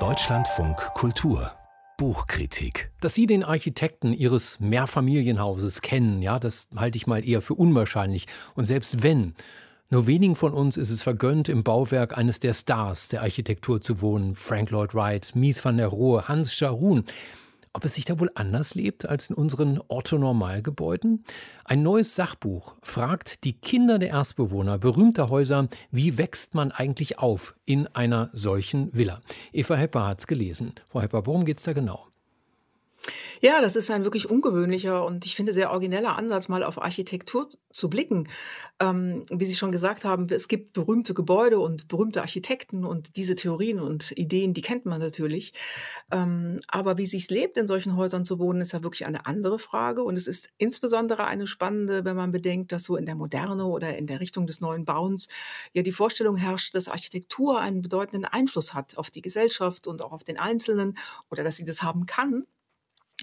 [0.00, 1.52] Deutschlandfunk Kultur
[1.96, 2.90] Buchkritik.
[3.00, 8.26] Dass Sie den Architekten Ihres Mehrfamilienhauses kennen, ja, das halte ich mal eher für unwahrscheinlich.
[8.56, 9.36] Und selbst wenn,
[9.90, 14.00] nur wenigen von uns ist es vergönnt, im Bauwerk eines der Stars der Architektur zu
[14.00, 14.34] wohnen.
[14.34, 17.04] Frank Lloyd Wright, Mies van der Rohe, Hans Scharoun.
[17.76, 21.24] Ob es sich da wohl anders lebt als in unseren Orthonormalgebäuden?
[21.64, 27.52] Ein neues Sachbuch fragt die Kinder der Erstbewohner berühmter Häuser, wie wächst man eigentlich auf
[27.64, 29.20] in einer solchen Villa?
[29.52, 30.74] Eva Hepper hat es gelesen.
[30.88, 32.06] Frau Hepper, worum geht es da genau?
[33.40, 37.48] Ja, das ist ein wirklich ungewöhnlicher und ich finde sehr origineller Ansatz, mal auf Architektur
[37.72, 38.28] zu blicken.
[38.80, 43.34] Ähm, wie Sie schon gesagt haben, es gibt berühmte Gebäude und berühmte Architekten und diese
[43.34, 45.52] Theorien und Ideen, die kennt man natürlich.
[46.12, 49.58] Ähm, aber wie sich lebt, in solchen Häusern zu wohnen, ist ja wirklich eine andere
[49.58, 50.04] Frage.
[50.04, 53.96] Und es ist insbesondere eine spannende, wenn man bedenkt, dass so in der Moderne oder
[53.96, 55.28] in der Richtung des neuen Bauens
[55.72, 60.12] ja die Vorstellung herrscht, dass Architektur einen bedeutenden Einfluss hat auf die Gesellschaft und auch
[60.12, 60.96] auf den Einzelnen
[61.30, 62.44] oder dass sie das haben kann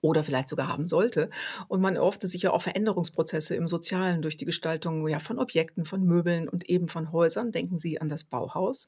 [0.00, 1.28] oder vielleicht sogar haben sollte.
[1.68, 5.84] Und man erhoffte sich ja auch Veränderungsprozesse im Sozialen durch die Gestaltung ja, von Objekten,
[5.84, 7.52] von Möbeln und eben von Häusern.
[7.52, 8.86] Denken Sie an das Bauhaus.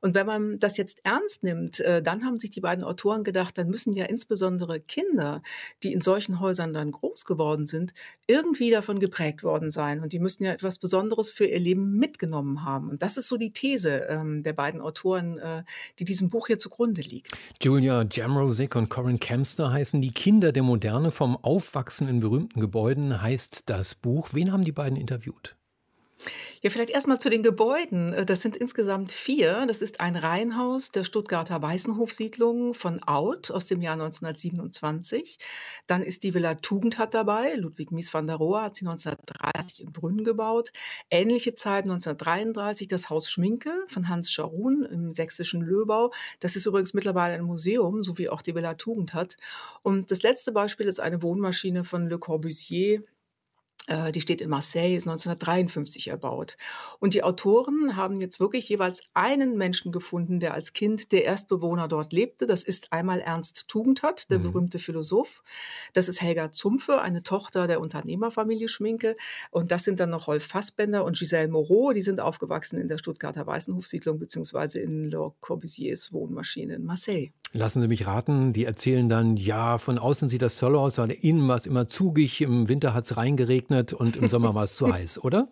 [0.00, 3.58] Und wenn man das jetzt ernst nimmt, äh, dann haben sich die beiden Autoren gedacht,
[3.58, 5.42] dann müssen ja insbesondere Kinder,
[5.82, 7.92] die in solchen Häusern dann groß geworden sind,
[8.26, 10.00] irgendwie davon geprägt worden sein.
[10.00, 12.90] Und die müssen ja etwas Besonderes für ihr Leben mitgenommen haben.
[12.90, 15.64] Und das ist so die These ähm, der beiden Autoren, äh,
[15.98, 17.32] die diesem Buch hier zugrunde liegt.
[17.62, 22.60] Julia Jamrosik und Corinne Kempster heißen die Kinder Kinder der Moderne vom Aufwachsen in berühmten
[22.60, 24.34] Gebäuden heißt das Buch.
[24.34, 25.56] Wen haben die beiden interviewt?
[26.66, 28.12] Ja, vielleicht erstmal zu den Gebäuden.
[28.12, 29.66] Äh, das sind insgesamt vier.
[29.68, 35.38] Das ist ein Reihenhaus der Stuttgarter Weißenhofsiedlung von Out aus dem Jahr 1927.
[35.86, 37.54] Dann ist die Villa Tugendhat dabei.
[37.54, 40.72] Ludwig Mies van der Rohe hat sie 1930 in Brünn gebaut.
[41.08, 46.12] Ähnliche Zeit 1933 das Haus Schminke von Hans Scharoun im sächsischen Löbau.
[46.40, 49.36] Das ist übrigens mittlerweile ein Museum, so wie auch die Villa Tugendhat.
[49.84, 53.04] Und das letzte Beispiel ist eine Wohnmaschine von Le Corbusier
[54.12, 56.56] die steht in Marseille, ist 1953 erbaut.
[56.98, 61.86] Und die Autoren haben jetzt wirklich jeweils einen Menschen gefunden, der als Kind der Erstbewohner
[61.86, 62.46] dort lebte.
[62.46, 64.42] Das ist einmal Ernst Tugendhat, der mhm.
[64.44, 65.44] berühmte Philosoph.
[65.92, 69.14] Das ist Helga Zumpfe, eine Tochter der Unternehmerfamilie Schminke.
[69.50, 71.92] Und das sind dann noch Rolf Fassbender und Giselle Moreau.
[71.92, 77.30] Die sind aufgewachsen in der Stuttgarter Weißenhofsiedlung beziehungsweise in Le Corbusiers Wohnmaschine in Marseille.
[77.52, 81.22] Lassen Sie mich raten, die erzählen dann, ja, von außen sieht das toll aus, aber
[81.22, 84.76] innen war es immer zugig, im Winter hat es reingeregnet und im Sommer war es
[84.76, 85.48] zu heiß, oder?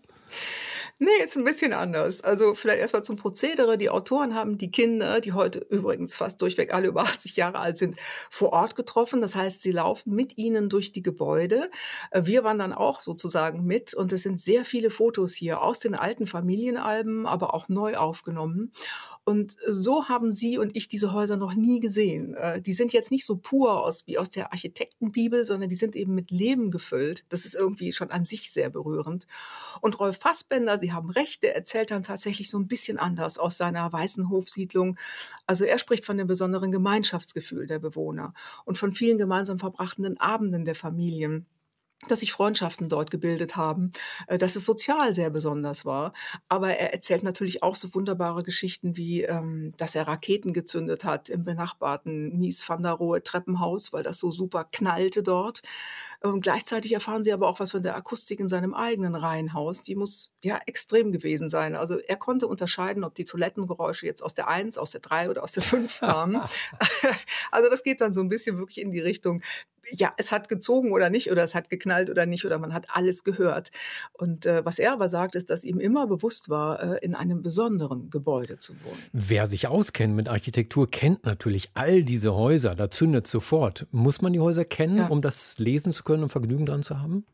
[1.00, 2.20] Nee, ist ein bisschen anders.
[2.20, 3.76] Also vielleicht erstmal zum Prozedere.
[3.76, 7.78] Die Autoren haben die Kinder, die heute übrigens fast durchweg alle über 80 Jahre alt
[7.78, 7.96] sind,
[8.30, 9.20] vor Ort getroffen.
[9.20, 11.66] Das heißt, sie laufen mit ihnen durch die Gebäude.
[12.12, 15.80] Äh, wir waren dann auch sozusagen mit und es sind sehr viele Fotos hier aus
[15.80, 18.72] den alten Familienalben, aber auch neu aufgenommen.
[19.24, 22.34] Und so haben sie und ich diese Häuser noch nie gesehen.
[22.34, 25.96] Äh, die sind jetzt nicht so pur aus wie aus der Architektenbibel, sondern die sind
[25.96, 27.24] eben mit Leben gefüllt.
[27.30, 29.26] Das ist irgendwie schon an sich sehr berührend.
[29.80, 33.56] Und Rolf Fassbender, Sie haben recht, der erzählt dann tatsächlich so ein bisschen anders aus
[33.56, 34.98] seiner weißen Hofsiedlung.
[35.46, 38.34] Also er spricht von dem besonderen Gemeinschaftsgefühl der Bewohner
[38.66, 41.46] und von vielen gemeinsam verbrachten Abenden der Familien
[42.10, 43.92] dass sich Freundschaften dort gebildet haben,
[44.26, 46.12] äh, dass es sozial sehr besonders war.
[46.48, 51.28] Aber er erzählt natürlich auch so wunderbare Geschichten wie, ähm, dass er Raketen gezündet hat
[51.28, 55.62] im benachbarten Mies van der Rohe Treppenhaus, weil das so super knallte dort.
[56.22, 59.82] Und gleichzeitig erfahren sie aber auch was von der Akustik in seinem eigenen Reihenhaus.
[59.82, 61.76] Die muss ja extrem gewesen sein.
[61.76, 65.42] Also er konnte unterscheiden, ob die Toilettengeräusche jetzt aus der 1, aus der 3 oder
[65.42, 66.36] aus der 5 kamen.
[67.50, 69.42] also das geht dann so ein bisschen wirklich in die Richtung,
[69.90, 72.86] ja, es hat gezogen oder nicht, oder es hat geknallt oder nicht, oder man hat
[72.90, 73.70] alles gehört.
[74.12, 77.42] Und äh, was er aber sagt, ist, dass ihm immer bewusst war, äh, in einem
[77.42, 78.98] besonderen Gebäude zu wohnen.
[79.12, 82.74] Wer sich auskennt mit Architektur, kennt natürlich all diese Häuser.
[82.74, 83.86] Da zündet sofort.
[83.90, 85.06] Muss man die Häuser kennen, ja.
[85.08, 87.24] um das lesen zu können und Vergnügen dran zu haben?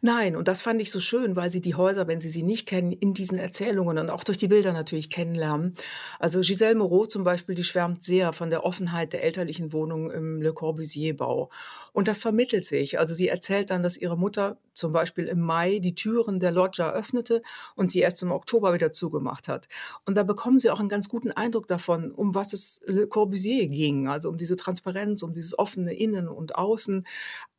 [0.00, 2.66] Nein, und das fand ich so schön, weil sie die Häuser, wenn sie sie nicht
[2.66, 5.74] kennen, in diesen Erzählungen und auch durch die Bilder natürlich kennenlernen.
[6.18, 10.42] Also Giselle Moreau zum Beispiel, die schwärmt sehr von der Offenheit der elterlichen Wohnung im
[10.42, 11.50] Le Corbusier-Bau.
[11.92, 12.98] Und das vermittelt sich.
[12.98, 16.92] Also sie erzählt dann, dass ihre Mutter zum Beispiel im Mai die Türen der Loggia
[16.92, 17.42] öffnete
[17.74, 19.68] und sie erst im Oktober wieder zugemacht hat.
[20.06, 23.68] Und da bekommen sie auch einen ganz guten Eindruck davon, um was es Le Corbusier
[23.68, 24.08] ging.
[24.08, 27.04] Also um diese Transparenz, um dieses offene Innen und Außen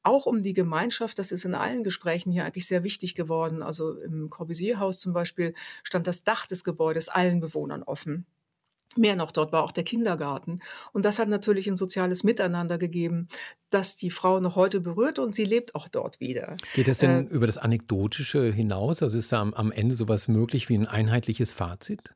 [0.09, 3.63] auch um die Gemeinschaft, das ist in allen Gesprächen hier eigentlich sehr wichtig geworden.
[3.63, 5.53] Also im Corbusier-Haus zum Beispiel
[5.83, 8.25] stand das Dach des Gebäudes allen Bewohnern offen.
[8.97, 10.59] Mehr noch, dort war auch der Kindergarten.
[10.93, 13.27] Und das hat natürlich ein soziales Miteinander gegeben,
[13.69, 16.57] das die Frau noch heute berührt und sie lebt auch dort wieder.
[16.73, 19.03] Geht das denn äh, über das Anekdotische hinaus?
[19.03, 22.15] Also ist da am, am Ende sowas möglich wie ein einheitliches Fazit?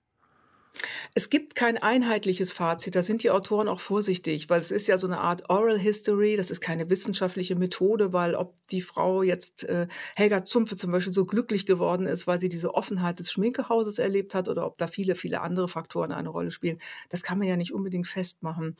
[1.15, 2.95] Es gibt kein einheitliches Fazit.
[2.95, 6.35] Da sind die Autoren auch vorsichtig, weil es ist ja so eine Art Oral History.
[6.35, 11.13] Das ist keine wissenschaftliche Methode, weil ob die Frau jetzt äh, Helga Zumpfe zum Beispiel
[11.13, 14.87] so glücklich geworden ist, weil sie diese Offenheit des Schminkehauses erlebt hat oder ob da
[14.87, 16.79] viele, viele andere Faktoren eine Rolle spielen,
[17.09, 18.75] das kann man ja nicht unbedingt festmachen.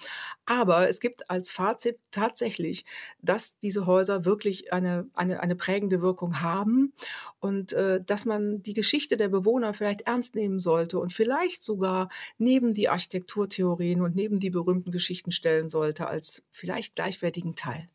[0.46, 2.86] Aber es gibt als Fazit tatsächlich,
[3.22, 6.94] dass diese Häuser wirklich eine, eine, eine prägende Wirkung haben
[7.39, 11.83] und äh, dass man die Geschichte der Bewohner vielleicht ernst nehmen sollte und vielleicht sogar
[12.38, 17.90] neben die Architekturtheorien und neben die berühmten Geschichten stellen sollte, als vielleicht gleichwertigen Teil.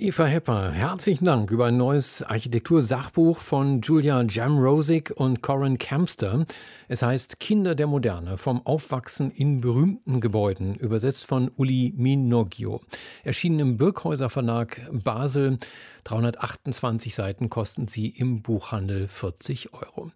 [0.00, 6.46] Eva Hepper, herzlichen Dank über ein neues Architektursachbuch von Julia Jamrosik und Corin Campster.
[6.86, 12.80] Es heißt Kinder der Moderne vom Aufwachsen in berühmten Gebäuden, übersetzt von Uli Minoggio.
[13.24, 15.56] Erschienen im Birkhäuser Verlag Basel.
[16.04, 20.12] 328 Seiten kosten sie im Buchhandel 40 Euro.